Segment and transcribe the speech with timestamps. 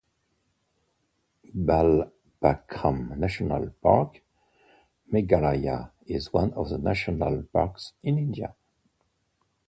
[1.67, 4.19] Balpakram National Park,
[5.13, 8.55] Meghalaya is one of the national parks in India.